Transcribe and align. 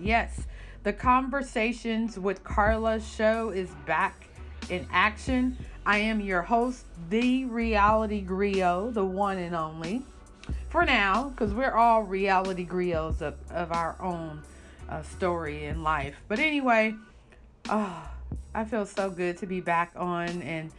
Yes, 0.00 0.46
the 0.82 0.94
Conversations 0.94 2.18
with 2.18 2.42
Carla 2.42 2.98
show 3.02 3.50
is 3.50 3.68
back 3.84 4.26
in 4.70 4.88
action. 4.90 5.58
I 5.84 5.98
am 5.98 6.22
your 6.22 6.40
host, 6.40 6.86
the 7.10 7.44
reality 7.44 8.24
griot, 8.24 8.94
the 8.94 9.04
one 9.04 9.36
and 9.36 9.54
only. 9.54 10.04
For 10.70 10.86
now, 10.86 11.28
because 11.28 11.52
we're 11.52 11.74
all 11.74 12.02
reality 12.02 12.66
griots 12.66 13.20
of, 13.20 13.34
of 13.50 13.70
our 13.70 14.00
own 14.00 14.42
uh, 14.88 15.02
story 15.02 15.66
in 15.66 15.82
life. 15.82 16.16
But 16.28 16.38
anyway, 16.38 16.94
oh, 17.68 18.08
I 18.54 18.64
feel 18.64 18.86
so 18.86 19.10
good 19.10 19.36
to 19.36 19.46
be 19.46 19.60
back 19.60 19.92
on 19.96 20.40
and 20.40 20.72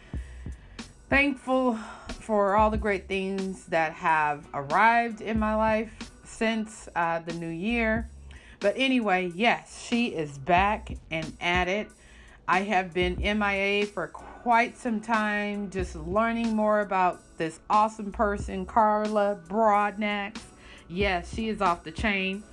thankful 1.12 1.76
for 2.22 2.56
all 2.56 2.72
the 2.72 2.78
great 2.80 3.08
things 3.08 3.66
that 3.66 3.94
have 3.94 4.48
arrived 4.52 5.22
in 5.22 5.38
my 5.38 5.54
life 5.54 5.92
since 6.24 6.90
uh, 6.96 7.20
the 7.20 7.34
new 7.34 7.50
year. 7.50 8.10
But 8.60 8.76
anyway, 8.78 9.32
yes, 9.36 9.86
she 9.88 10.08
is 10.08 10.38
back 10.38 10.98
and 11.12 11.36
at 11.40 11.68
it. 11.68 11.90
I 12.48 12.62
have 12.62 12.94
been 12.94 13.16
MIA 13.18 13.86
for 13.86 14.08
quite 14.08 14.78
some 14.78 15.00
time, 15.00 15.70
just 15.70 15.96
learning 15.96 16.56
more 16.56 16.82
about 16.82 17.22
this 17.38 17.60
awesome 17.70 18.12
person, 18.12 18.66
Carla 18.66 19.38
Broadnax. 19.48 20.40
Yes, 20.88 21.34
she 21.34 21.50
is 21.50 21.62
off 21.62 21.84
the 21.84 21.92
chain 21.92 22.44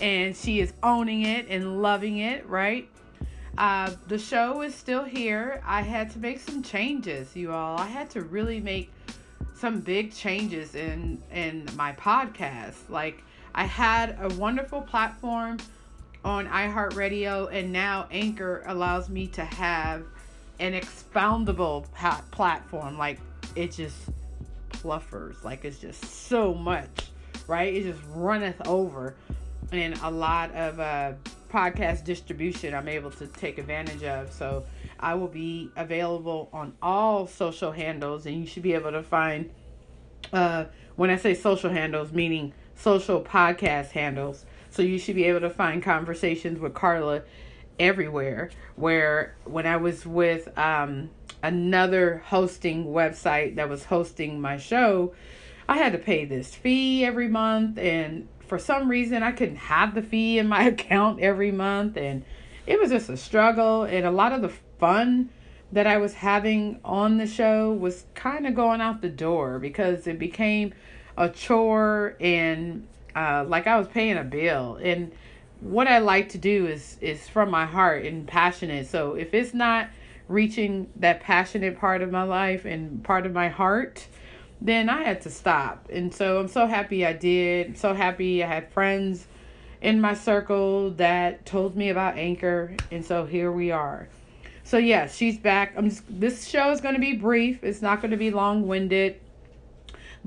and 0.00 0.36
she 0.36 0.60
is 0.60 0.72
owning 0.82 1.22
it 1.22 1.46
and 1.48 1.82
loving 1.82 2.18
it, 2.18 2.46
right? 2.46 2.88
Uh, 3.56 3.90
the 4.06 4.18
show 4.18 4.62
is 4.62 4.74
still 4.74 5.04
here. 5.04 5.62
I 5.66 5.82
had 5.82 6.10
to 6.12 6.18
make 6.18 6.38
some 6.38 6.62
changes, 6.62 7.34
you 7.34 7.52
all. 7.52 7.78
I 7.78 7.86
had 7.86 8.10
to 8.10 8.20
really 8.20 8.60
make 8.60 8.92
some 9.54 9.80
big 9.80 10.12
changes 10.12 10.76
in 10.76 11.20
in 11.32 11.66
my 11.76 11.92
podcast. 11.92 12.88
Like 12.88 13.24
I 13.58 13.64
had 13.64 14.16
a 14.20 14.28
wonderful 14.36 14.82
platform 14.82 15.58
on 16.24 16.46
iHeartRadio, 16.46 17.52
and 17.52 17.72
now 17.72 18.06
Anchor 18.12 18.62
allows 18.66 19.08
me 19.08 19.26
to 19.26 19.44
have 19.44 20.04
an 20.60 20.74
expoundable 20.74 21.84
platform. 22.30 22.96
Like 22.96 23.18
it 23.56 23.72
just 23.72 23.96
pluffers, 24.68 25.42
like 25.42 25.64
it's 25.64 25.80
just 25.80 26.04
so 26.04 26.54
much, 26.54 27.10
right? 27.48 27.74
It 27.74 27.82
just 27.82 28.00
runneth 28.10 28.64
over, 28.64 29.16
and 29.72 29.98
a 30.04 30.10
lot 30.12 30.54
of 30.54 30.78
uh, 30.78 31.12
podcast 31.50 32.04
distribution 32.04 32.76
I'm 32.76 32.86
able 32.86 33.10
to 33.10 33.26
take 33.26 33.58
advantage 33.58 34.04
of. 34.04 34.32
So 34.32 34.66
I 35.00 35.14
will 35.14 35.26
be 35.26 35.68
available 35.74 36.48
on 36.52 36.74
all 36.80 37.26
social 37.26 37.72
handles, 37.72 38.24
and 38.24 38.36
you 38.36 38.46
should 38.46 38.62
be 38.62 38.74
able 38.74 38.92
to 38.92 39.02
find. 39.02 39.50
Uh, 40.32 40.66
when 40.94 41.10
I 41.10 41.16
say 41.16 41.34
social 41.34 41.70
handles, 41.70 42.12
meaning 42.12 42.52
social 42.78 43.20
podcast 43.20 43.90
handles. 43.90 44.46
So 44.70 44.82
you 44.82 44.98
should 44.98 45.16
be 45.16 45.24
able 45.24 45.40
to 45.40 45.50
find 45.50 45.82
conversations 45.82 46.60
with 46.60 46.74
Carla 46.74 47.22
everywhere. 47.78 48.50
Where 48.76 49.36
when 49.44 49.66
I 49.66 49.76
was 49.76 50.06
with 50.06 50.56
um, 50.58 51.10
another 51.42 52.22
hosting 52.26 52.86
website 52.86 53.56
that 53.56 53.68
was 53.68 53.84
hosting 53.84 54.40
my 54.40 54.56
show, 54.56 55.14
I 55.68 55.76
had 55.76 55.92
to 55.92 55.98
pay 55.98 56.24
this 56.24 56.54
fee 56.54 57.04
every 57.04 57.28
month. 57.28 57.78
And 57.78 58.28
for 58.40 58.58
some 58.58 58.88
reason, 58.88 59.22
I 59.22 59.32
couldn't 59.32 59.56
have 59.56 59.94
the 59.94 60.02
fee 60.02 60.38
in 60.38 60.48
my 60.48 60.62
account 60.68 61.20
every 61.20 61.50
month. 61.50 61.96
And 61.96 62.24
it 62.66 62.78
was 62.78 62.90
just 62.90 63.08
a 63.08 63.16
struggle. 63.16 63.82
And 63.82 64.06
a 64.06 64.10
lot 64.10 64.32
of 64.32 64.42
the 64.42 64.52
fun 64.78 65.30
that 65.72 65.86
I 65.86 65.98
was 65.98 66.14
having 66.14 66.80
on 66.84 67.18
the 67.18 67.26
show 67.26 67.72
was 67.72 68.06
kind 68.14 68.46
of 68.46 68.54
going 68.54 68.80
out 68.80 69.02
the 69.02 69.08
door 69.08 69.58
because 69.58 70.06
it 70.06 70.18
became 70.18 70.72
a 71.18 71.28
chore 71.28 72.16
and 72.20 72.86
uh, 73.14 73.44
like 73.46 73.66
I 73.66 73.76
was 73.76 73.88
paying 73.88 74.16
a 74.16 74.24
bill. 74.24 74.78
And 74.80 75.12
what 75.60 75.88
I 75.88 75.98
like 75.98 76.30
to 76.30 76.38
do 76.38 76.66
is 76.66 76.96
is 77.00 77.28
from 77.28 77.50
my 77.50 77.66
heart 77.66 78.06
and 78.06 78.26
passionate. 78.26 78.86
So 78.86 79.14
if 79.14 79.34
it's 79.34 79.52
not 79.52 79.90
reaching 80.28 80.88
that 80.96 81.20
passionate 81.20 81.78
part 81.78 82.02
of 82.02 82.10
my 82.10 82.22
life 82.22 82.64
and 82.64 83.02
part 83.02 83.26
of 83.26 83.32
my 83.32 83.48
heart, 83.48 84.06
then 84.60 84.88
I 84.88 85.02
had 85.02 85.20
to 85.22 85.30
stop. 85.30 85.88
And 85.92 86.14
so 86.14 86.38
I'm 86.38 86.48
so 86.48 86.66
happy 86.66 87.04
I 87.04 87.12
did. 87.12 87.76
so 87.76 87.94
happy 87.94 88.44
I 88.44 88.46
had 88.46 88.72
friends 88.72 89.26
in 89.80 90.00
my 90.00 90.14
circle 90.14 90.90
that 90.92 91.44
told 91.46 91.76
me 91.76 91.88
about 91.88 92.16
Anchor. 92.16 92.76
And 92.92 93.04
so 93.04 93.26
here 93.26 93.50
we 93.50 93.72
are. 93.72 94.08
So 94.62 94.76
yes, 94.76 95.16
she's 95.16 95.38
back. 95.38 95.72
I'm 95.76 95.88
just, 95.88 96.02
this 96.08 96.46
show 96.46 96.70
is 96.70 96.80
going 96.80 96.94
to 96.94 97.00
be 97.00 97.14
brief. 97.14 97.64
It's 97.64 97.82
not 97.82 98.00
going 98.02 98.10
to 98.10 98.16
be 98.16 98.30
long-winded. 98.30 99.18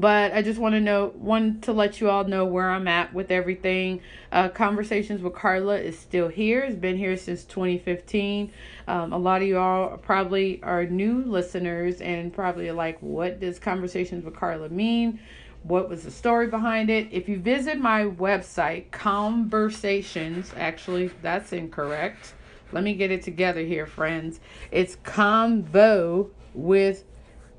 But 0.01 0.34
I 0.34 0.41
just 0.41 0.59
want 0.59 0.73
to 0.73 0.81
know, 0.81 1.13
want 1.16 1.66
to 1.66 1.73
let 1.73 2.01
you 2.01 2.09
all 2.09 2.23
know 2.23 2.44
where 2.44 2.72
I'm 2.72 2.88
at 2.88 3.13
with 3.13 3.29
everything. 3.29 4.01
Uh, 4.31 4.50
Conversations 4.50 5.22
with 5.22 5.35
Carla 5.35 5.78
is 5.78 5.97
still 5.97 6.28
here. 6.28 6.62
It's 6.62 6.75
been 6.75 6.97
here 6.97 7.16
since 7.16 7.44
2015. 7.44 8.51
Um, 8.88 9.13
a 9.13 9.17
lot 9.19 9.44
of 9.44 9.47
you 9.47 9.59
all 9.59 10.00
probably 10.00 10.59
are 10.63 10.85
new 10.85 11.23
listeners 11.23 12.01
and 12.01 12.34
probably 12.34 12.72
like, 12.72 12.97
what 13.00 13.40
does 13.40 13.59
Conversations 13.59 14.25
with 14.25 14.35
Carla 14.35 14.69
mean? 14.69 15.19
What 15.61 15.88
was 15.88 16.01
the 16.01 16.09
story 16.09 16.47
behind 16.47 16.90
it? 16.90 17.07
If 17.11 17.29
you 17.29 17.38
visit 17.38 17.79
my 17.79 18.06
website, 18.06 18.90
Conversations, 18.90 20.51
actually, 20.57 21.11
that's 21.22 21.53
incorrect. 21.53 22.34
Let 22.72 22.84
me 22.84 22.95
get 22.95 23.11
it 23.11 23.22
together 23.22 23.61
here, 23.61 23.85
friends. 23.85 24.40
It's 24.72 24.95
Convo 24.95 26.31
with 26.56 27.03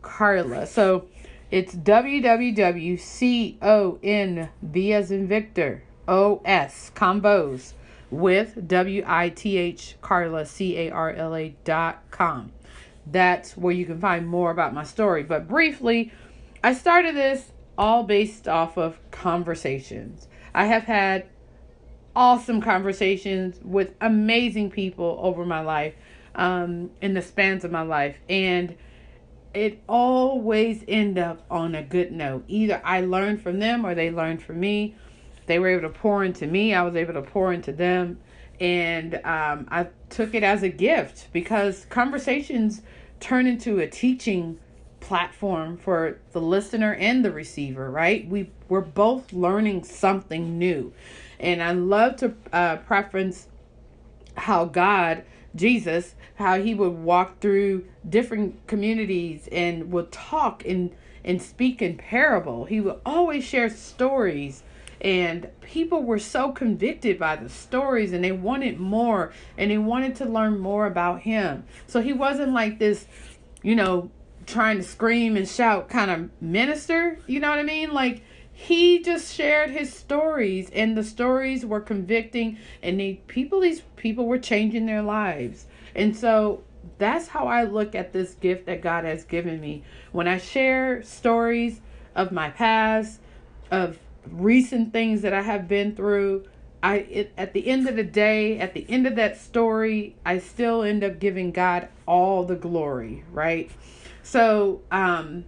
Carla. 0.03 0.67
So 0.67 1.07
it's 1.53 1.75
www.conv 1.75 3.01
as 4.93 5.11
in 5.11 5.29
Victor 5.29 5.83
os 6.09 6.91
combos 6.95 7.75
with 8.11 8.67
w 8.67 9.05
i 9.07 9.29
t 9.29 9.57
h 9.59 9.97
Carla 10.01 10.45
c 10.45 10.77
a 10.77 10.91
r 10.91 11.13
l 11.13 11.37
a 11.37 11.55
dot 11.65 12.03
com. 12.11 12.53
That's 13.07 13.57
where 13.57 13.73
you 13.73 13.85
can 13.85 14.01
find 14.01 14.27
more 14.27 14.51
about 14.51 14.75
my 14.75 14.83
story. 14.85 15.23
But 15.23 15.47
briefly, 15.47 16.11
I 16.65 16.73
started 16.73 17.15
this 17.15 17.53
all 17.77 18.05
based 18.05 18.49
off 18.49 18.77
of 18.77 18.99
conversations. 19.11 20.29
I 20.55 20.67
have 20.67 20.85
had 20.85 21.27
awesome 22.15 22.61
conversations 22.61 23.61
with 23.63 23.95
amazing 24.01 24.71
people 24.71 25.19
over 25.23 25.45
my 25.45 25.61
life, 25.61 25.95
um, 26.35 26.91
in 27.01 27.15
the 27.15 27.23
spans 27.23 27.65
of 27.65 27.71
my 27.71 27.83
life, 27.83 28.17
and 28.29 28.75
it 29.55 29.83
always 29.89 30.85
end 30.89 31.19
up 31.19 31.45
on 31.51 31.75
a 31.75 31.83
good 31.83 32.13
note. 32.13 32.45
Either 32.49 32.81
I 32.85 33.03
learned 33.03 33.43
from 33.43 33.59
them 33.59 33.85
or 33.85 33.95
they 33.95 34.11
learned 34.11 34.43
from 34.43 34.61
me. 34.61 34.95
They 35.47 35.59
were 35.59 35.69
able 35.69 35.83
to 35.83 35.99
pour 35.99 36.25
into 36.25 36.47
me. 36.47 36.75
I 36.75 36.83
was 36.83 36.97
able 36.97 37.15
to 37.15 37.23
pour 37.23 37.53
into 37.53 37.73
them. 37.73 38.19
And 38.61 39.17
um, 39.25 39.67
I 39.71 39.89
took 40.09 40.35
it 40.35 40.43
as 40.43 40.63
a 40.63 40.69
gift 40.69 41.29
because 41.33 41.87
conversations 41.91 42.83
turn 43.21 43.47
into 43.47 43.79
a 43.81 43.87
teaching 43.87 44.59
platform 45.01 45.77
for 45.77 46.19
the 46.31 46.41
listener 46.41 46.95
and 46.95 47.25
the 47.25 47.33
receiver, 47.33 47.91
right? 47.91 48.27
We, 48.29 48.51
we're 48.69 48.81
both 48.81 49.33
learning 49.33 49.85
something 49.85 50.59
new. 50.59 50.93
And 51.41 51.63
I 51.63 51.73
love 51.73 52.17
to 52.17 52.35
uh, 52.53 52.77
preference 52.77 53.49
how 54.37 54.65
God 54.65 55.25
Jesus, 55.55 56.15
how 56.37 56.61
he 56.61 56.75
would 56.75 56.93
walk 56.93 57.41
through 57.41 57.87
different 58.09 58.67
communities 58.67 59.49
and 59.53 59.93
would 59.93 60.11
talk 60.11 60.65
and 60.65 60.95
and 61.25 61.41
speak 61.41 61.81
in 61.81 61.97
parable. 61.97 62.65
He 62.65 62.81
would 62.81 62.99
always 63.07 63.45
share 63.45 63.71
stories 63.71 64.65
and 65.01 65.49
people 65.61 66.05
were 66.05 66.19
so 66.19 66.53
convicted 66.53 67.19
by 67.19 67.37
the 67.37 67.49
stories 67.49 68.13
and 68.13 68.23
they 68.23 68.33
wanted 68.33 68.79
more 68.79 69.33
and 69.59 69.71
they 69.71 69.79
wanted 69.79 70.15
to 70.17 70.25
learn 70.25 70.59
more 70.59 70.87
about 70.87 71.23
him. 71.23 71.65
So 71.87 72.01
he 72.01 72.13
wasn't 72.13 72.53
like 72.53 72.79
this, 72.79 73.07
you 73.63 73.75
know, 73.75 74.11
trying 74.47 74.77
to 74.79 74.83
scream 74.83 75.37
and 75.37 75.49
shout 75.49 75.89
kind 75.89 76.11
of 76.11 76.31
minister, 76.41 77.19
you 77.27 77.41
know 77.41 77.51
what 77.51 77.59
I 77.59 77.65
mean? 77.65 77.93
Like 77.93 78.23
he 78.63 79.01
just 79.01 79.35
shared 79.35 79.71
his 79.71 79.93
stories 79.93 80.71
and 80.71 80.97
the 80.97 81.03
stories 81.03 81.67
were 81.67 81.81
convicting 81.81 82.57
and 82.81 83.01
they 83.01 83.15
people 83.27 83.59
these 83.59 83.83
people 83.97 84.27
were 84.27 84.39
changing 84.39 84.87
their 84.87 85.03
lives. 85.03 85.67
And 85.97 86.17
so 86.17 86.63
that's 86.99 87.27
how 87.27 87.49
i 87.49 87.65
look 87.65 87.95
at 87.97 88.13
this 88.13 88.35
gift 88.35 88.67
that 88.67 88.81
god 88.81 89.05
has 89.05 89.25
given 89.25 89.61
me. 89.61 89.83
When 90.13 90.29
i 90.29 90.39
share 90.39 91.03
stories 91.03 91.81
of 92.15 92.31
my 92.31 92.51
past 92.51 93.21
of 93.73 93.99
recent 94.31 94.93
things 94.93 95.23
that 95.23 95.33
i 95.33 95.43
have 95.43 95.67
been 95.67 95.97
through 95.97 96.45
i 96.85 96.99
it, 96.99 97.33
at 97.37 97.55
the 97.55 97.67
end 97.67 97.89
of 97.89 97.97
the 97.97 98.05
day 98.05 98.61
at 98.61 98.75
the 98.75 98.87
end 98.89 99.09
of 99.09 99.17
that 99.17 99.37
story 99.37 100.15
i 100.25 100.39
still 100.39 100.85
end 100.85 101.03
up 101.03 101.19
giving 101.19 101.51
god 101.51 101.89
all 102.07 102.45
the 102.45 102.55
glory 102.55 103.25
right? 103.33 103.73
So 104.23 104.83
um 104.93 105.47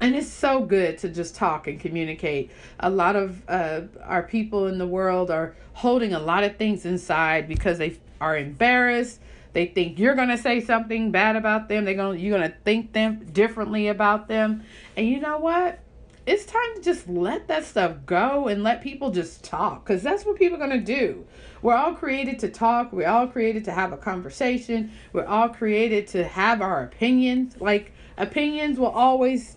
and 0.00 0.14
it's 0.14 0.28
so 0.28 0.64
good 0.64 0.98
to 0.98 1.08
just 1.08 1.34
talk 1.34 1.66
and 1.66 1.78
communicate. 1.78 2.50
A 2.80 2.90
lot 2.90 3.16
of 3.16 3.42
uh, 3.48 3.82
our 4.02 4.22
people 4.22 4.66
in 4.66 4.78
the 4.78 4.86
world 4.86 5.30
are 5.30 5.54
holding 5.74 6.14
a 6.14 6.18
lot 6.18 6.44
of 6.44 6.56
things 6.56 6.86
inside 6.86 7.48
because 7.48 7.78
they 7.78 7.98
are 8.20 8.36
embarrassed. 8.36 9.20
They 9.52 9.66
think 9.66 9.98
you're 9.98 10.14
gonna 10.14 10.38
say 10.38 10.60
something 10.60 11.10
bad 11.10 11.36
about 11.36 11.68
them. 11.68 11.84
They're 11.84 11.94
gonna 11.94 12.18
you're 12.18 12.38
gonna 12.38 12.54
think 12.64 12.92
them 12.92 13.26
differently 13.32 13.88
about 13.88 14.28
them. 14.28 14.62
And 14.96 15.08
you 15.08 15.20
know 15.20 15.38
what? 15.38 15.80
it's 16.26 16.44
time 16.44 16.76
to 16.76 16.80
just 16.80 17.08
let 17.08 17.48
that 17.48 17.64
stuff 17.64 17.96
go 18.06 18.46
and 18.46 18.62
let 18.62 18.82
people 18.82 19.10
just 19.10 19.42
talk 19.42 19.84
because 19.84 20.02
that's 20.02 20.24
what 20.24 20.36
people 20.36 20.62
are 20.62 20.68
to 20.68 20.78
do. 20.78 21.26
We're 21.62 21.74
all 21.74 21.94
created 21.94 22.38
to 22.40 22.48
talk, 22.48 22.92
we're 22.92 23.08
all 23.08 23.26
created 23.26 23.64
to 23.64 23.72
have 23.72 23.92
a 23.92 23.96
conversation, 23.96 24.92
we're 25.12 25.26
all 25.26 25.48
created 25.48 26.06
to 26.08 26.24
have 26.24 26.62
our 26.62 26.84
opinions. 26.84 27.60
Like, 27.60 27.92
opinions 28.16 28.78
will 28.78 28.88
always 28.88 29.56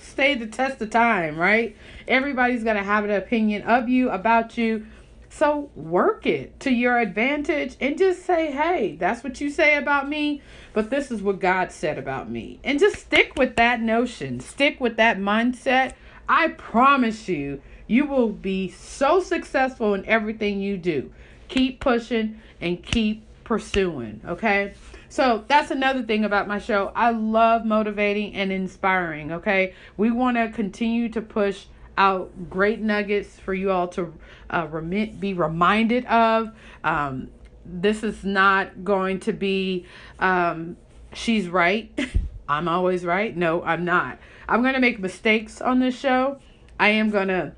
stay 0.00 0.34
the 0.34 0.46
test 0.46 0.80
of 0.80 0.90
time, 0.90 1.36
right? 1.36 1.76
Everybody's 2.06 2.64
going 2.64 2.76
to 2.76 2.82
have 2.82 3.04
an 3.04 3.10
opinion 3.10 3.62
of 3.62 3.88
you, 3.88 4.10
about 4.10 4.56
you. 4.56 4.86
So 5.28 5.70
work 5.74 6.26
it 6.26 6.60
to 6.60 6.70
your 6.70 6.96
advantage 6.98 7.76
and 7.80 7.98
just 7.98 8.24
say, 8.24 8.52
hey, 8.52 8.94
that's 8.94 9.24
what 9.24 9.40
you 9.40 9.50
say 9.50 9.76
about 9.76 10.08
me, 10.08 10.40
but 10.72 10.90
this 10.90 11.10
is 11.10 11.22
what 11.22 11.40
God 11.40 11.72
said 11.72 11.98
about 11.98 12.30
me. 12.30 12.60
And 12.62 12.78
just 12.78 12.96
stick 12.96 13.34
with 13.36 13.56
that 13.56 13.80
notion, 13.80 14.38
stick 14.38 14.80
with 14.80 14.96
that 14.98 15.18
mindset. 15.18 15.94
I 16.28 16.48
promise 16.48 17.28
you, 17.28 17.60
you 17.88 18.06
will 18.06 18.28
be 18.28 18.70
so 18.70 19.20
successful 19.20 19.94
in 19.94 20.06
everything 20.06 20.60
you 20.60 20.76
do. 20.76 21.12
Keep 21.48 21.80
pushing 21.80 22.40
and 22.60 22.80
keep 22.82 23.24
pursuing, 23.42 24.20
okay? 24.24 24.74
So 25.14 25.44
that's 25.46 25.70
another 25.70 26.02
thing 26.02 26.24
about 26.24 26.48
my 26.48 26.58
show. 26.58 26.90
I 26.92 27.10
love 27.12 27.64
motivating 27.64 28.34
and 28.34 28.50
inspiring, 28.50 29.30
okay? 29.30 29.72
We 29.96 30.10
want 30.10 30.36
to 30.38 30.48
continue 30.48 31.08
to 31.10 31.22
push 31.22 31.66
out 31.96 32.50
great 32.50 32.80
nuggets 32.80 33.38
for 33.38 33.54
you 33.54 33.70
all 33.70 33.86
to 33.90 34.12
uh, 34.50 34.66
rem- 34.68 35.16
be 35.20 35.32
reminded 35.32 36.04
of. 36.06 36.50
Um, 36.82 37.28
this 37.64 38.02
is 38.02 38.24
not 38.24 38.82
going 38.82 39.20
to 39.20 39.32
be, 39.32 39.86
um, 40.18 40.76
she's 41.12 41.48
right. 41.48 41.96
I'm 42.48 42.66
always 42.66 43.04
right. 43.04 43.36
No, 43.36 43.62
I'm 43.62 43.84
not. 43.84 44.18
I'm 44.48 44.62
going 44.62 44.74
to 44.74 44.80
make 44.80 44.98
mistakes 44.98 45.60
on 45.60 45.78
this 45.78 45.96
show. 45.96 46.40
I 46.80 46.88
am 46.88 47.10
going 47.10 47.28
to 47.28 47.52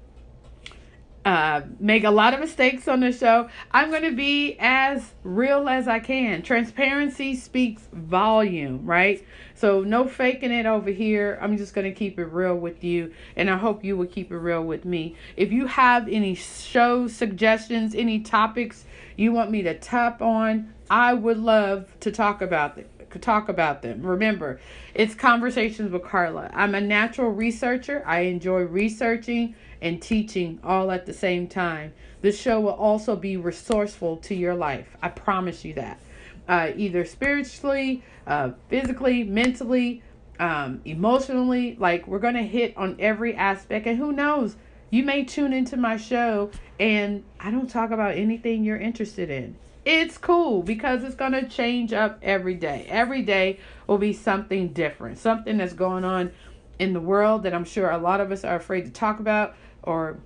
uh, 1.27 1.63
make 1.81 2.05
a 2.05 2.11
lot 2.11 2.33
of 2.35 2.39
mistakes 2.39 2.87
on 2.87 3.01
the 3.01 3.11
show. 3.11 3.49
I'm 3.73 3.91
going 3.91 4.05
to 4.05 4.15
be 4.15 4.57
as 4.61 5.13
real 5.25 5.69
as 5.69 5.89
I 5.89 5.99
can. 5.99 6.41
Transparency 6.43 7.35
speaks 7.35 7.83
volume, 7.93 8.87
right? 8.87 9.27
So 9.57 9.81
no 9.81 10.07
faking 10.07 10.53
it 10.53 10.67
over 10.67 10.91
here. 10.91 11.37
I'm 11.43 11.57
just 11.57 11.75
going 11.75 11.85
to 11.85 11.93
keep 11.93 12.21
it 12.21 12.27
real 12.27 12.55
with 12.55 12.85
you, 12.85 13.13
and 13.35 13.51
I 13.51 13.57
hope 13.57 13.83
you 13.83 13.97
will 13.97 14.07
keep 14.07 14.31
it 14.31 14.37
real 14.37 14.63
with 14.63 14.85
me. 14.85 15.17
If 15.37 15.51
you 15.51 15.67
have 15.67 16.07
any 16.09 16.37
show 16.37 17.09
suggestions, 17.09 17.97
any 17.97 18.21
topics 18.21 18.85
you 19.17 19.33
want 19.33 19.51
me 19.51 19.63
to 19.63 19.77
tap 19.77 20.23
on, 20.23 20.73
I 20.89 21.13
would 21.15 21.39
love 21.39 21.89
to 22.01 22.13
talk 22.13 22.41
about 22.41 22.77
them 22.77 22.85
talk 23.19 23.49
about 23.49 23.81
them. 23.81 24.03
Remember, 24.03 24.61
it's 24.93 25.15
conversations 25.15 25.91
with 25.91 26.03
Carla. 26.03 26.51
I'm 26.53 26.75
a 26.75 26.81
natural 26.83 27.31
researcher. 27.31 28.03
I 28.05 28.21
enjoy 28.21 28.61
researching 28.63 29.55
and 29.81 30.01
teaching 30.01 30.59
all 30.63 30.91
at 30.91 31.07
the 31.07 31.13
same 31.13 31.47
time. 31.47 31.93
This 32.23 32.39
show 32.39 32.61
will 32.61 32.71
also 32.71 33.17
be 33.17 33.37
resourceful 33.37 34.17
to 34.19 34.35
your 34.35 34.55
life. 34.55 34.97
I 35.03 35.09
promise 35.09 35.65
you 35.65 35.75
that. 35.75 36.01
Uh, 36.49 36.71
either 36.77 37.05
spiritually, 37.05 38.03
uh, 38.27 38.51
physically, 38.69 39.25
mentally, 39.25 40.03
um, 40.39 40.81
emotionally. 40.85 41.77
Like, 41.79 42.07
we're 42.07 42.19
going 42.19 42.35
to 42.35 42.43
hit 42.43 42.77
on 42.77 42.97
every 42.99 43.35
aspect. 43.35 43.87
And 43.87 43.99
who 43.99 44.13
knows? 44.13 44.57
You 44.91 45.03
may 45.03 45.25
tune 45.25 45.53
into 45.53 45.77
my 45.77 45.97
show 45.97 46.51
and 46.79 47.25
I 47.41 47.51
don't 47.51 47.69
talk 47.69 47.91
about 47.91 48.15
anything 48.15 48.65
you're 48.65 48.77
interested 48.77 49.31
in. 49.31 49.57
It's 49.85 50.19
cool 50.19 50.63
because 50.63 51.05
it's 51.05 51.15
going 51.15 51.33
to 51.33 51.49
change 51.49 51.93
up 51.93 52.19
every 52.23 52.55
day. 52.55 52.87
Every 52.89 53.23
day 53.23 53.59
will 53.87 53.99
be 53.99 54.13
something 54.13 54.69
different, 54.69 55.19
something 55.19 55.59
that's 55.59 55.73
going 55.73 56.05
on 56.05 56.33
in 56.79 56.93
the 56.93 57.01
world 57.01 57.45
that 57.45 57.55
I'm 57.55 57.65
sure 57.65 57.91
a 57.91 57.99
lot 57.99 58.21
of 58.21 58.33
us 58.33 58.45
are 58.45 58.57
afraid 58.57 58.85
to 58.87 58.91
talk 58.91 59.21
about 59.21 59.55
or 59.87 60.19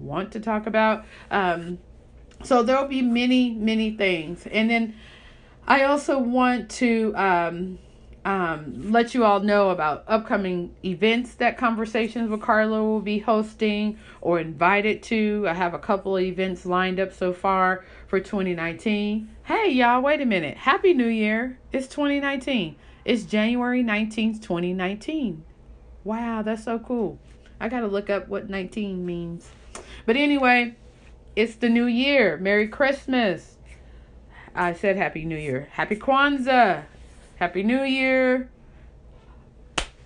want 0.00 0.32
to 0.32 0.40
talk 0.40 0.66
about. 0.66 1.04
Um, 1.30 1.78
so 2.42 2.62
there 2.62 2.80
will 2.80 2.88
be 2.88 3.02
many, 3.02 3.50
many 3.50 3.90
things. 3.90 4.46
And 4.46 4.70
then 4.70 4.94
I 5.66 5.84
also 5.84 6.18
want 6.18 6.70
to 6.70 7.12
um, 7.16 7.78
um, 8.24 8.92
let 8.92 9.14
you 9.14 9.24
all 9.24 9.40
know 9.40 9.70
about 9.70 10.04
upcoming 10.06 10.74
events 10.84 11.34
that 11.34 11.56
Conversations 11.56 12.30
with 12.30 12.42
Carla 12.42 12.82
will 12.82 13.00
be 13.00 13.18
hosting 13.18 13.98
or 14.20 14.38
invited 14.38 15.02
to. 15.04 15.46
I 15.48 15.54
have 15.54 15.74
a 15.74 15.78
couple 15.78 16.16
of 16.16 16.22
events 16.22 16.64
lined 16.64 17.00
up 17.00 17.12
so 17.12 17.32
far 17.32 17.84
for 18.06 18.20
2019. 18.20 19.28
Hey, 19.44 19.70
y'all, 19.70 20.02
wait 20.02 20.20
a 20.20 20.26
minute. 20.26 20.58
Happy 20.58 20.94
New 20.94 21.06
Year. 21.06 21.58
It's 21.72 21.86
2019. 21.88 22.76
It's 23.04 23.24
January 23.24 23.82
19th, 23.82 24.42
2019. 24.42 25.44
Wow, 26.04 26.42
that's 26.42 26.64
so 26.64 26.78
cool. 26.78 27.18
I 27.60 27.68
got 27.68 27.80
to 27.80 27.86
look 27.86 28.10
up 28.10 28.28
what 28.28 28.48
19 28.48 29.04
means. 29.04 29.48
But 30.06 30.16
anyway, 30.16 30.76
it's 31.36 31.56
the 31.56 31.68
new 31.68 31.86
year. 31.86 32.36
Merry 32.36 32.68
Christmas. 32.68 33.56
I 34.54 34.72
said 34.72 34.96
Happy 34.96 35.24
New 35.24 35.36
Year. 35.36 35.68
Happy 35.72 35.96
Kwanzaa. 35.96 36.84
Happy 37.36 37.62
New 37.62 37.82
Year. 37.82 38.50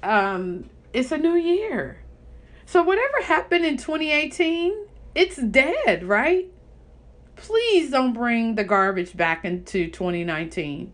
Um, 0.02 0.68
it's 0.92 1.12
a 1.12 1.18
new 1.18 1.34
year. 1.34 1.98
So 2.66 2.82
whatever 2.82 3.22
happened 3.22 3.64
in 3.64 3.76
2018, 3.76 4.86
it's 5.14 5.36
dead, 5.36 6.04
right? 6.04 6.50
Please 7.36 7.90
don't 7.90 8.12
bring 8.12 8.54
the 8.54 8.64
garbage 8.64 9.16
back 9.16 9.44
into 9.44 9.90
2019. 9.90 10.92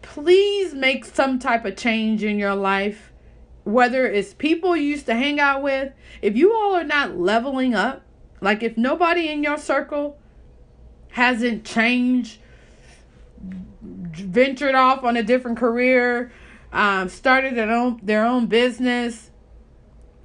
Please 0.00 0.74
make 0.74 1.04
some 1.04 1.38
type 1.38 1.64
of 1.64 1.76
change 1.76 2.24
in 2.24 2.38
your 2.38 2.54
life 2.54 3.11
whether 3.64 4.06
it's 4.06 4.34
people 4.34 4.76
you 4.76 4.84
used 4.84 5.06
to 5.06 5.14
hang 5.14 5.38
out 5.38 5.62
with, 5.62 5.92
if 6.20 6.36
you 6.36 6.54
all 6.54 6.74
are 6.74 6.84
not 6.84 7.16
leveling 7.16 7.74
up, 7.74 8.02
like 8.40 8.62
if 8.62 8.76
nobody 8.76 9.28
in 9.28 9.42
your 9.42 9.58
circle 9.58 10.18
hasn't 11.10 11.64
changed, 11.64 12.38
ventured 13.40 14.74
off 14.74 15.04
on 15.04 15.16
a 15.16 15.22
different 15.22 15.58
career, 15.58 16.32
um, 16.72 17.08
started 17.08 17.54
their 17.54 17.70
own 17.70 18.00
their 18.02 18.24
own 18.24 18.46
business, 18.46 19.30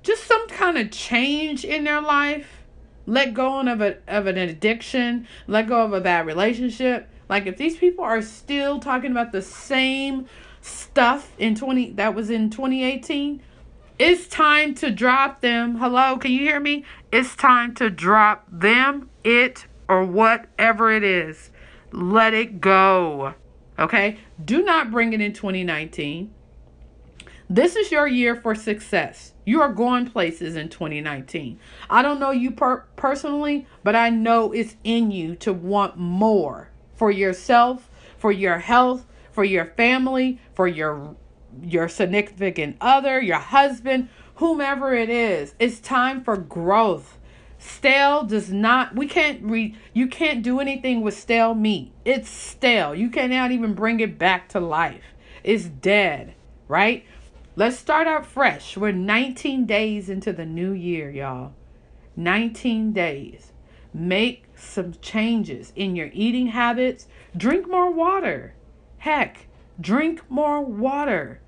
just 0.02 0.24
some 0.24 0.48
kind 0.48 0.78
of 0.78 0.90
change 0.92 1.66
in 1.66 1.84
their 1.84 2.02
life, 2.02 2.64
let 3.06 3.34
go 3.34 3.60
of 3.60 3.82
a 3.82 3.98
of 4.08 4.26
an 4.26 4.38
addiction, 4.38 5.28
let 5.46 5.68
go 5.68 5.84
of 5.84 5.94
a 5.94 6.02
bad 6.02 6.26
relationship. 6.26 7.10
Like 7.30 7.46
if 7.46 7.58
these 7.58 7.78
people 7.78 8.06
are 8.06 8.22
still 8.22 8.80
talking 8.80 9.12
about 9.12 9.32
the 9.32 9.42
same 9.42 10.28
stuff 10.62 11.32
in 11.38 11.56
20 11.56 11.92
that 11.92 12.16
was 12.16 12.30
in 12.30 12.50
2018 12.50 13.42
it's 14.00 14.28
time 14.28 14.76
to 14.76 14.92
drop 14.92 15.42
them. 15.42 15.78
Hello 15.78 16.18
can 16.18 16.32
you 16.32 16.40
hear 16.42 16.60
me? 16.60 16.86
It's 17.12 17.36
time 17.36 17.74
to 17.76 17.90
drop 17.90 18.46
them 18.52 19.10
it 19.24 19.66
or 19.90 20.04
whatever 20.04 20.92
it 20.92 21.04
is. 21.04 21.50
Let 21.92 22.34
it 22.34 22.62
go 22.62 23.34
okay? 23.80 24.20
Do 24.44 24.64
not 24.64 24.92
bring 24.92 25.14
it 25.14 25.22
in 25.22 25.34
2019 25.34 26.34
this 27.50 27.78
is 27.78 27.94
your 27.94 28.08
year 28.08 28.36
for 28.36 28.54
success. 28.56 29.32
You 29.46 29.62
are 29.62 29.72
going 29.72 30.10
places 30.10 30.58
in 30.58 30.68
2019 30.68 31.58
i 31.90 32.02
don't 32.02 32.20
know 32.20 32.32
you 32.32 32.52
per- 32.52 32.84
personally 32.98 33.66
but 33.84 33.96
i 33.96 34.10
know 34.10 34.52
it's 34.52 34.76
in 34.84 35.12
you 35.12 35.36
to 35.38 35.54
want 35.54 35.96
more 35.98 36.70
for 36.96 37.10
yourself 37.10 37.90
for 38.18 38.34
your 38.34 38.60
health 38.60 39.06
for 39.38 39.44
your 39.44 39.66
family, 39.66 40.40
for 40.56 40.68
your 40.68 41.16
your 41.62 41.88
significant 41.88 42.76
other, 42.82 43.22
your 43.22 43.38
husband, 43.38 44.10
whomever 44.38 44.96
it 44.96 45.12
is. 45.12 45.54
It's 45.60 45.80
time 45.80 46.24
for 46.24 46.38
growth. 46.38 47.20
Stale 47.60 48.24
does 48.24 48.52
not 48.52 48.96
we 48.96 49.06
can't 49.06 49.44
re 49.44 49.76
you 49.94 50.08
can't 50.08 50.42
do 50.42 50.60
anything 50.60 51.02
with 51.02 51.16
stale 51.16 51.54
meat. 51.54 51.92
It's 52.04 52.28
stale. 52.28 52.96
You 52.96 53.12
cannot 53.12 53.52
even 53.52 53.76
bring 53.76 54.00
it 54.00 54.18
back 54.18 54.50
to 54.50 54.60
life. 54.60 55.14
It's 55.44 55.66
dead, 55.66 56.34
right? 56.68 57.06
Let's 57.56 57.78
start 57.78 58.08
out 58.08 58.26
fresh. 58.26 58.76
We're 58.76 58.92
19 58.92 59.68
days 59.68 60.10
into 60.10 60.34
the 60.34 60.48
new 60.48 60.72
year, 60.72 61.12
y'all. 61.12 61.54
19 62.16 62.92
days. 62.92 63.52
Make 63.94 64.46
some 64.56 64.94
changes 65.00 65.74
in 65.76 65.96
your 65.96 66.10
eating 66.12 66.48
habits. 66.48 67.08
Drink 67.38 67.70
more 67.70 67.92
water. 67.92 68.56
Heck, 69.00 69.48
drink 69.80 70.22
more 70.30 70.62
water. 70.62 71.40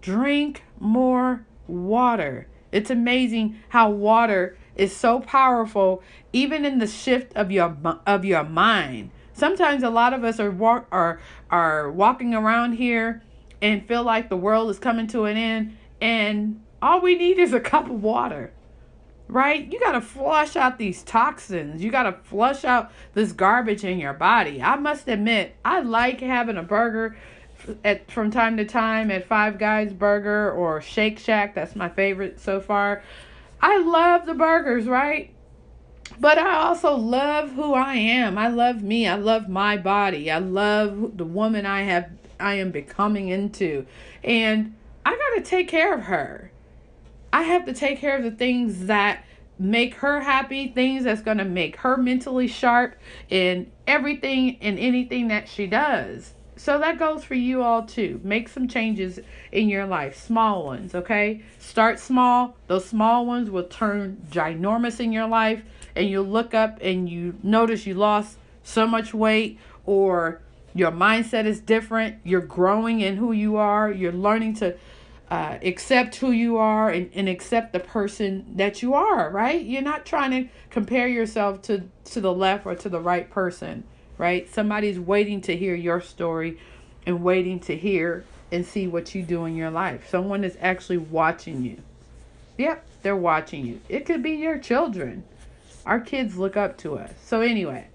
Drink 0.00 0.64
more 0.78 1.46
water. 1.66 2.48
It's 2.70 2.90
amazing 2.90 3.56
how 3.68 3.90
water 3.90 4.56
is 4.74 4.94
so 4.96 5.20
powerful 5.20 6.02
even 6.32 6.64
in 6.64 6.78
the 6.78 6.86
shift 6.86 7.32
of 7.36 7.50
your 7.50 7.76
of 8.06 8.24
your 8.24 8.44
mind. 8.44 9.10
Sometimes 9.34 9.82
a 9.82 9.90
lot 9.90 10.12
of 10.12 10.24
us 10.24 10.40
are 10.40 10.50
walk, 10.50 10.86
are 10.90 11.20
are 11.50 11.90
walking 11.90 12.34
around 12.34 12.72
here 12.72 13.22
and 13.60 13.86
feel 13.86 14.02
like 14.02 14.28
the 14.28 14.36
world 14.36 14.70
is 14.70 14.78
coming 14.78 15.06
to 15.08 15.24
an 15.24 15.36
end 15.36 15.76
and 16.00 16.60
all 16.80 17.00
we 17.00 17.14
need 17.14 17.38
is 17.38 17.52
a 17.52 17.60
cup 17.60 17.88
of 17.88 18.02
water 18.02 18.52
right? 19.32 19.72
You 19.72 19.80
got 19.80 19.92
to 19.92 20.00
flush 20.00 20.56
out 20.56 20.78
these 20.78 21.02
toxins. 21.02 21.82
You 21.82 21.90
got 21.90 22.02
to 22.02 22.12
flush 22.12 22.64
out 22.64 22.92
this 23.14 23.32
garbage 23.32 23.82
in 23.82 23.98
your 23.98 24.12
body. 24.12 24.62
I 24.62 24.76
must 24.76 25.08
admit, 25.08 25.56
I 25.64 25.80
like 25.80 26.20
having 26.20 26.58
a 26.58 26.62
burger 26.62 27.16
at 27.84 28.10
from 28.10 28.30
time 28.30 28.56
to 28.58 28.64
time 28.64 29.10
at 29.10 29.26
Five 29.26 29.58
Guys 29.58 29.92
Burger 29.92 30.52
or 30.52 30.80
Shake 30.82 31.18
Shack. 31.18 31.54
That's 31.54 31.74
my 31.74 31.88
favorite 31.88 32.40
so 32.40 32.60
far. 32.60 33.02
I 33.60 33.78
love 33.78 34.26
the 34.26 34.34
burgers, 34.34 34.86
right? 34.86 35.32
But 36.20 36.36
I 36.36 36.56
also 36.56 36.94
love 36.94 37.52
who 37.52 37.72
I 37.72 37.94
am. 37.94 38.36
I 38.36 38.48
love 38.48 38.82
me. 38.82 39.08
I 39.08 39.14
love 39.14 39.48
my 39.48 39.76
body. 39.78 40.30
I 40.30 40.38
love 40.38 41.16
the 41.16 41.24
woman 41.24 41.64
I 41.64 41.82
have 41.82 42.10
I 42.38 42.54
am 42.54 42.70
becoming 42.70 43.28
into. 43.28 43.86
And 44.22 44.74
I 45.06 45.10
got 45.10 45.42
to 45.42 45.48
take 45.48 45.68
care 45.68 45.94
of 45.94 46.02
her. 46.02 46.51
I 47.32 47.42
have 47.42 47.64
to 47.66 47.72
take 47.72 47.98
care 47.98 48.16
of 48.16 48.22
the 48.22 48.30
things 48.30 48.86
that 48.86 49.24
make 49.58 49.94
her 49.96 50.20
happy, 50.20 50.68
things 50.68 51.04
that's 51.04 51.22
going 51.22 51.38
to 51.38 51.44
make 51.44 51.76
her 51.76 51.96
mentally 51.96 52.48
sharp 52.48 52.96
in 53.30 53.70
everything 53.86 54.58
and 54.60 54.78
anything 54.78 55.28
that 55.28 55.48
she 55.48 55.66
does. 55.66 56.34
So 56.56 56.78
that 56.78 56.98
goes 56.98 57.24
for 57.24 57.34
you 57.34 57.62
all 57.62 57.84
too. 57.84 58.20
Make 58.22 58.48
some 58.48 58.68
changes 58.68 59.18
in 59.50 59.68
your 59.68 59.86
life, 59.86 60.16
small 60.16 60.64
ones, 60.64 60.94
okay? 60.94 61.42
Start 61.58 61.98
small. 61.98 62.56
Those 62.66 62.84
small 62.84 63.24
ones 63.26 63.50
will 63.50 63.64
turn 63.64 64.24
ginormous 64.30 65.00
in 65.00 65.12
your 65.12 65.26
life, 65.26 65.62
and 65.96 66.08
you 66.08 66.22
look 66.22 66.54
up 66.54 66.78
and 66.80 67.08
you 67.08 67.34
notice 67.42 67.86
you 67.86 67.94
lost 67.94 68.36
so 68.62 68.86
much 68.86 69.12
weight, 69.12 69.58
or 69.86 70.40
your 70.74 70.92
mindset 70.92 71.46
is 71.46 71.60
different. 71.60 72.16
You're 72.24 72.40
growing 72.40 73.00
in 73.00 73.16
who 73.16 73.32
you 73.32 73.56
are. 73.56 73.90
You're 73.90 74.12
learning 74.12 74.54
to 74.56 74.76
uh, 75.32 75.58
accept 75.62 76.16
who 76.16 76.30
you 76.30 76.58
are 76.58 76.90
and, 76.90 77.10
and 77.14 77.26
accept 77.26 77.72
the 77.72 77.80
person 77.80 78.44
that 78.54 78.82
you 78.82 78.92
are, 78.92 79.30
right? 79.30 79.64
You're 79.64 79.80
not 79.80 80.04
trying 80.04 80.30
to 80.32 80.52
compare 80.68 81.08
yourself 81.08 81.62
to, 81.62 81.84
to 82.04 82.20
the 82.20 82.34
left 82.34 82.66
or 82.66 82.74
to 82.74 82.90
the 82.90 83.00
right 83.00 83.30
person, 83.30 83.84
right? 84.18 84.46
Somebody's 84.52 85.00
waiting 85.00 85.40
to 85.40 85.56
hear 85.56 85.74
your 85.74 86.02
story 86.02 86.58
and 87.06 87.22
waiting 87.22 87.60
to 87.60 87.74
hear 87.74 88.26
and 88.52 88.66
see 88.66 88.86
what 88.86 89.14
you 89.14 89.22
do 89.22 89.46
in 89.46 89.56
your 89.56 89.70
life. 89.70 90.06
Someone 90.06 90.44
is 90.44 90.58
actually 90.60 90.98
watching 90.98 91.64
you. 91.64 91.78
Yep, 92.58 92.84
they're 93.02 93.16
watching 93.16 93.64
you. 93.64 93.80
It 93.88 94.04
could 94.04 94.22
be 94.22 94.32
your 94.32 94.58
children. 94.58 95.24
Our 95.86 96.00
kids 96.00 96.36
look 96.36 96.58
up 96.58 96.76
to 96.78 96.98
us. 96.98 97.10
So, 97.24 97.40
anyway, 97.40 97.86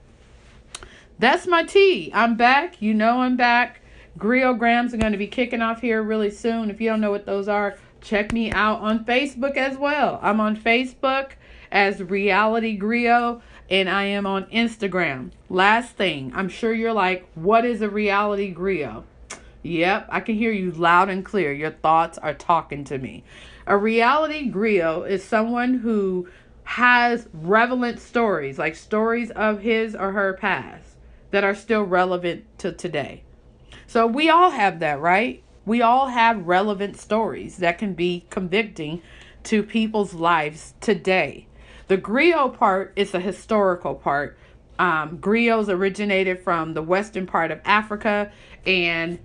that's 1.19 1.45
my 1.45 1.61
tea. 1.61 2.09
I'm 2.15 2.35
back. 2.35 2.81
You 2.81 2.95
know 2.95 3.21
I'm 3.21 3.37
back. 3.37 3.81
Griograms 4.17 4.93
are 4.93 4.97
going 4.97 5.11
to 5.11 5.17
be 5.17 5.27
kicking 5.27 5.61
off 5.61 5.81
here 5.81 6.01
really 6.01 6.31
soon. 6.31 6.71
If 6.71 6.81
you 6.81 6.89
don't 6.89 7.01
know 7.01 7.11
what 7.11 7.25
those 7.25 7.47
are, 7.47 7.77
check 8.01 8.33
me 8.33 8.51
out 8.51 8.81
on 8.81 9.05
Facebook 9.05 9.55
as 9.57 9.77
well. 9.77 10.19
I'm 10.21 10.39
on 10.39 10.57
Facebook 10.57 11.31
as 11.71 12.01
Reality 12.01 12.79
Griot 12.79 13.41
and 13.69 13.89
I 13.89 14.05
am 14.05 14.25
on 14.25 14.45
Instagram. 14.45 15.31
Last 15.49 15.95
thing, 15.95 16.31
I'm 16.33 16.49
sure 16.49 16.73
you're 16.73 16.93
like, 16.93 17.27
what 17.35 17.65
is 17.65 17.81
a 17.81 17.89
reality 17.89 18.53
griot? 18.53 19.03
Yep, 19.63 20.07
I 20.09 20.21
can 20.21 20.35
hear 20.35 20.51
you 20.51 20.71
loud 20.71 21.09
and 21.09 21.25
clear. 21.25 21.51
Your 21.51 21.71
thoughts 21.71 22.17
are 22.17 22.33
talking 22.33 22.85
to 22.85 22.97
me. 22.97 23.23
A 23.65 23.77
reality 23.77 24.49
griot 24.49 25.09
is 25.09 25.23
someone 25.23 25.75
who 25.75 26.29
has 26.63 27.27
relevant 27.33 27.99
stories, 27.99 28.57
like 28.57 28.75
stories 28.75 29.31
of 29.31 29.59
his 29.61 29.95
or 29.95 30.13
her 30.13 30.33
past, 30.33 30.95
that 31.31 31.43
are 31.43 31.55
still 31.55 31.83
relevant 31.83 32.45
to 32.59 32.71
today. 32.71 33.23
So 33.87 34.05
we 34.05 34.29
all 34.29 34.51
have 34.51 34.79
that, 34.79 34.99
right? 34.99 35.41
We 35.65 35.81
all 35.81 36.07
have 36.07 36.45
relevant 36.45 36.97
stories 36.97 37.57
that 37.57 37.77
can 37.77 37.93
be 37.93 38.25
convicting 38.29 39.01
to 39.43 39.63
people's 39.63 40.13
lives 40.13 40.73
today. 40.81 41.47
The 41.87 41.97
griot 41.97 42.57
part 42.57 42.91
is 42.97 43.13
a 43.13 43.19
historical 43.19 43.95
part. 43.95 44.37
Um, 44.77 45.19
griots 45.19 45.69
originated 45.69 46.39
from 46.39 46.73
the 46.73 46.81
western 46.81 47.25
part 47.25 47.49
of 47.49 47.61
Africa, 47.63 48.31
and 48.65 49.19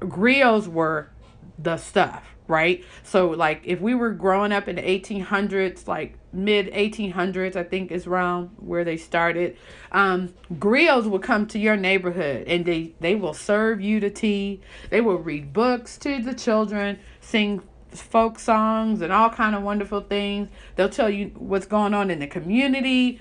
griots 0.00 0.66
were 0.66 1.10
the 1.58 1.76
stuff, 1.76 2.34
right? 2.48 2.84
So, 3.04 3.28
like, 3.30 3.60
if 3.64 3.80
we 3.80 3.94
were 3.94 4.10
growing 4.10 4.50
up 4.52 4.66
in 4.66 4.76
the 4.76 4.82
1800s, 4.82 5.86
like 5.86 6.18
mid 6.32 6.72
1800s, 6.72 7.54
I 7.54 7.62
think 7.62 7.92
is 7.92 8.06
around 8.06 8.50
where 8.58 8.84
they 8.84 8.96
started. 8.96 9.56
Um, 9.92 10.34
griots 10.54 11.08
will 11.08 11.18
come 11.18 11.46
to 11.48 11.58
your 11.58 11.76
neighborhood 11.76 12.48
and 12.48 12.64
they, 12.64 12.94
they 13.00 13.14
will 13.14 13.34
serve 13.34 13.80
you 13.80 14.00
the 14.00 14.10
tea. 14.10 14.60
They 14.90 15.00
will 15.00 15.18
read 15.18 15.52
books 15.52 15.96
to 15.98 16.20
the 16.20 16.34
children, 16.34 16.98
sing 17.20 17.62
folk 17.90 18.38
songs 18.38 19.00
and 19.00 19.12
all 19.12 19.30
kind 19.30 19.54
of 19.54 19.62
wonderful 19.62 20.00
things. 20.00 20.48
They'll 20.76 20.88
tell 20.88 21.10
you 21.10 21.28
what's 21.36 21.66
going 21.66 21.94
on 21.94 22.10
in 22.10 22.18
the 22.18 22.26
community. 22.26 23.20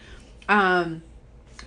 Um, 0.49 1.03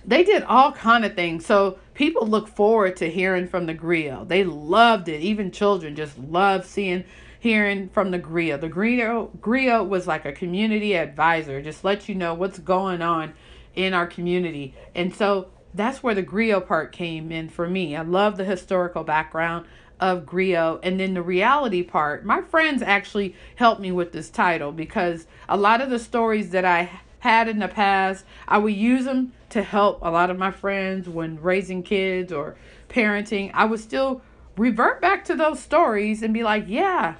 they 0.05 0.23
did 0.23 0.43
all 0.43 0.71
kind 0.71 1.05
of 1.05 1.15
things. 1.15 1.45
So 1.45 1.77
people 1.93 2.27
look 2.27 2.47
forward 2.47 2.95
to 2.97 3.09
hearing 3.09 3.47
from 3.47 3.65
the 3.65 3.75
griot. 3.75 4.27
They 4.27 4.43
loved 4.43 5.07
it. 5.09 5.21
Even 5.21 5.51
children 5.51 5.95
just 5.95 6.17
love 6.17 6.65
seeing 6.65 7.03
hearing 7.41 7.89
from 7.89 8.11
the 8.11 8.19
griot. 8.19 8.61
The 8.61 8.69
griot 8.69 9.39
griot 9.39 9.89
was 9.89 10.05
like 10.05 10.25
a 10.25 10.31
community 10.31 10.95
advisor, 10.95 11.59
just 11.59 11.83
let 11.83 12.07
you 12.07 12.13
know 12.13 12.35
what's 12.35 12.59
going 12.59 13.01
on 13.01 13.33
in 13.73 13.95
our 13.95 14.05
community. 14.05 14.75
And 14.93 15.13
so 15.13 15.47
that's 15.73 16.03
where 16.03 16.13
the 16.13 16.21
griot 16.21 16.67
part 16.67 16.91
came 16.91 17.31
in 17.31 17.49
for 17.49 17.67
me. 17.67 17.95
I 17.95 18.03
love 18.03 18.37
the 18.37 18.43
historical 18.43 19.03
background 19.03 19.65
of 19.99 20.27
griot 20.27 20.81
and 20.83 20.99
then 20.99 21.15
the 21.15 21.23
reality 21.23 21.81
part. 21.81 22.23
My 22.23 22.43
friends 22.43 22.83
actually 22.83 23.35
helped 23.55 23.81
me 23.81 23.91
with 23.91 24.11
this 24.11 24.29
title 24.29 24.71
because 24.71 25.25
a 25.49 25.57
lot 25.57 25.81
of 25.81 25.89
the 25.89 25.97
stories 25.97 26.51
that 26.51 26.63
I 26.63 27.01
had 27.19 27.47
in 27.47 27.57
the 27.57 27.67
past, 27.67 28.23
I 28.47 28.59
would 28.59 28.75
use 28.75 29.05
them 29.05 29.33
to 29.49 29.63
help 29.63 29.97
a 30.03 30.11
lot 30.11 30.29
of 30.29 30.37
my 30.37 30.51
friends 30.51 31.09
when 31.09 31.41
raising 31.41 31.81
kids 31.81 32.31
or 32.31 32.55
parenting. 32.87 33.49
I 33.55 33.65
would 33.65 33.79
still 33.79 34.21
revert 34.57 35.01
back 35.01 35.25
to 35.25 35.35
those 35.35 35.59
stories 35.59 36.21
and 36.21 36.35
be 36.35 36.43
like, 36.43 36.65
yeah, 36.67 37.15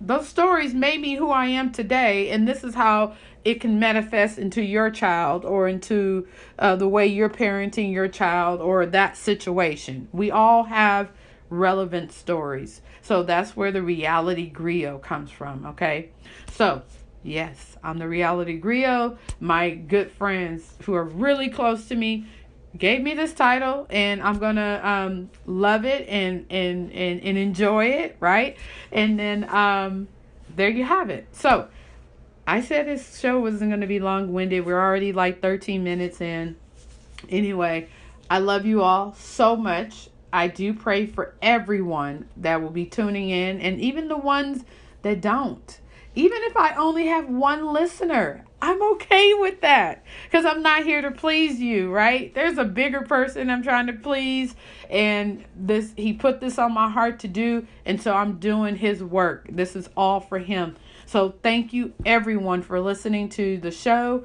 those 0.00 0.28
stories 0.28 0.74
made 0.74 1.00
me 1.00 1.16
who 1.16 1.30
I 1.30 1.46
am 1.46 1.72
today, 1.72 2.30
and 2.30 2.46
this 2.46 2.64
is 2.64 2.74
how 2.74 3.14
it 3.44 3.60
can 3.60 3.78
manifest 3.78 4.38
into 4.38 4.62
your 4.62 4.90
child 4.90 5.44
or 5.44 5.68
into 5.68 6.26
uh, 6.58 6.76
the 6.76 6.88
way 6.88 7.06
you're 7.06 7.30
parenting 7.30 7.92
your 7.92 8.08
child 8.08 8.60
or 8.60 8.86
that 8.86 9.16
situation. 9.16 10.08
We 10.12 10.30
all 10.30 10.64
have 10.64 11.10
relevant 11.48 12.12
stories. 12.12 12.82
So 13.02 13.22
that's 13.22 13.56
where 13.56 13.70
the 13.70 13.82
reality 13.82 14.52
griot 14.52 15.02
comes 15.02 15.30
from, 15.30 15.64
okay? 15.66 16.10
So, 16.52 16.82
yes, 17.22 17.76
I'm 17.84 17.98
the 17.98 18.08
reality 18.08 18.60
griot. 18.60 19.16
My 19.38 19.70
good 19.70 20.10
friends 20.10 20.74
who 20.82 20.94
are 20.94 21.04
really 21.04 21.48
close 21.48 21.86
to 21.88 21.94
me 21.94 22.26
gave 22.78 23.02
me 23.02 23.14
this 23.14 23.32
title 23.32 23.86
and 23.90 24.22
I'm 24.22 24.38
gonna 24.38 24.80
um, 24.82 25.30
love 25.46 25.84
it 25.84 26.08
and, 26.08 26.46
and 26.50 26.92
and 26.92 27.22
and 27.22 27.38
enjoy 27.38 27.86
it, 27.86 28.16
right? 28.20 28.56
And 28.92 29.18
then 29.18 29.48
um, 29.48 30.08
there 30.54 30.68
you 30.68 30.84
have 30.84 31.10
it. 31.10 31.26
So 31.32 31.68
I 32.46 32.60
said 32.60 32.86
this 32.86 33.18
show 33.18 33.40
wasn't 33.40 33.70
gonna 33.70 33.86
be 33.86 34.00
long 34.00 34.32
winded. 34.32 34.66
We're 34.66 34.80
already 34.80 35.12
like 35.12 35.40
13 35.42 35.82
minutes 35.82 36.20
in. 36.20 36.56
Anyway, 37.28 37.88
I 38.30 38.38
love 38.38 38.66
you 38.66 38.82
all 38.82 39.14
so 39.14 39.56
much. 39.56 40.08
I 40.32 40.48
do 40.48 40.74
pray 40.74 41.06
for 41.06 41.34
everyone 41.40 42.28
that 42.36 42.60
will 42.60 42.70
be 42.70 42.84
tuning 42.84 43.30
in 43.30 43.60
and 43.60 43.80
even 43.80 44.08
the 44.08 44.18
ones 44.18 44.64
that 45.02 45.20
don't. 45.20 45.80
Even 46.16 46.38
if 46.44 46.56
I 46.56 46.74
only 46.76 47.06
have 47.08 47.28
one 47.28 47.72
listener, 47.74 48.46
I'm 48.62 48.82
okay 48.94 49.34
with 49.34 49.60
that 49.60 50.02
because 50.24 50.46
I'm 50.46 50.62
not 50.62 50.84
here 50.84 51.02
to 51.02 51.10
please 51.10 51.60
you, 51.60 51.92
right? 51.92 52.34
There's 52.34 52.56
a 52.56 52.64
bigger 52.64 53.02
person 53.02 53.50
I'm 53.50 53.62
trying 53.62 53.86
to 53.88 53.92
please, 53.92 54.56
and 54.88 55.44
this 55.54 55.92
he 55.94 56.14
put 56.14 56.40
this 56.40 56.58
on 56.58 56.72
my 56.72 56.88
heart 56.88 57.18
to 57.20 57.28
do, 57.28 57.66
and 57.84 58.00
so 58.00 58.14
I'm 58.14 58.38
doing 58.38 58.76
his 58.76 59.04
work. 59.04 59.46
This 59.50 59.76
is 59.76 59.90
all 59.94 60.20
for 60.20 60.38
him. 60.38 60.76
So 61.04 61.34
thank 61.42 61.74
you 61.74 61.92
everyone 62.06 62.62
for 62.62 62.80
listening 62.80 63.28
to 63.30 63.58
the 63.58 63.70
show. 63.70 64.24